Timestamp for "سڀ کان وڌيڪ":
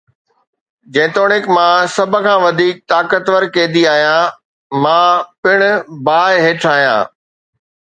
1.95-2.75